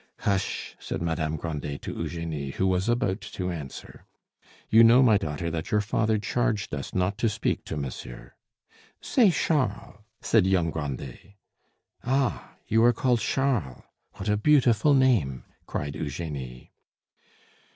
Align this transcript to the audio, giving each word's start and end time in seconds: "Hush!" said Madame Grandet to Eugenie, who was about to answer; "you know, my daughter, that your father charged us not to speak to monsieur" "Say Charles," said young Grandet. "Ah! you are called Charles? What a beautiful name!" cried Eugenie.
"Hush!" 0.21 0.75
said 0.79 0.99
Madame 0.99 1.35
Grandet 1.37 1.83
to 1.83 1.93
Eugenie, 1.95 2.49
who 2.49 2.65
was 2.65 2.89
about 2.89 3.21
to 3.21 3.51
answer; 3.51 4.07
"you 4.67 4.83
know, 4.83 5.03
my 5.03 5.15
daughter, 5.19 5.51
that 5.51 5.69
your 5.69 5.79
father 5.79 6.17
charged 6.17 6.73
us 6.73 6.95
not 6.95 7.19
to 7.19 7.29
speak 7.29 7.63
to 7.65 7.77
monsieur" 7.77 8.33
"Say 8.99 9.29
Charles," 9.29 9.99
said 10.19 10.47
young 10.47 10.71
Grandet. 10.71 11.35
"Ah! 12.03 12.55
you 12.67 12.83
are 12.83 12.93
called 12.93 13.19
Charles? 13.19 13.83
What 14.15 14.27
a 14.27 14.37
beautiful 14.37 14.95
name!" 14.95 15.45
cried 15.67 15.93
Eugenie. 15.95 16.71